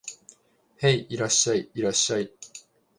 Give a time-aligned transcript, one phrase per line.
[0.77, 2.31] へい、いらっしゃい、いらっしゃい